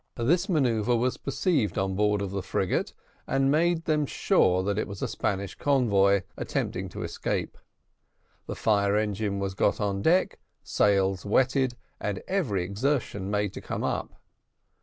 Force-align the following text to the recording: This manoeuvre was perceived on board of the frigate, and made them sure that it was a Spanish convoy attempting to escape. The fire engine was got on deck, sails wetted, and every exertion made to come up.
This 0.15 0.49
manoeuvre 0.49 0.95
was 0.95 1.17
perceived 1.17 1.77
on 1.77 1.93
board 1.93 2.23
of 2.23 2.31
the 2.31 2.41
frigate, 2.41 2.91
and 3.27 3.51
made 3.51 3.85
them 3.85 4.07
sure 4.07 4.63
that 4.63 4.79
it 4.79 4.87
was 4.87 5.03
a 5.03 5.07
Spanish 5.07 5.53
convoy 5.53 6.23
attempting 6.35 6.89
to 6.89 7.03
escape. 7.03 7.55
The 8.47 8.55
fire 8.55 8.97
engine 8.97 9.37
was 9.37 9.53
got 9.53 9.79
on 9.79 10.01
deck, 10.01 10.39
sails 10.63 11.23
wetted, 11.23 11.75
and 11.99 12.23
every 12.27 12.63
exertion 12.63 13.29
made 13.29 13.53
to 13.53 13.61
come 13.61 13.83
up. 13.83 14.19